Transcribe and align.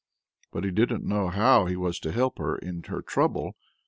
But 0.51 0.63
he 0.63 0.71
didn't 0.71 1.03
know 1.03 1.27
how 1.27 1.67
he 1.67 1.75
was 1.75 1.99
to 1.99 2.11
help 2.11 2.39
her 2.39 2.57
in 2.57 2.81
her 2.85 3.03
trouble. 3.03 3.55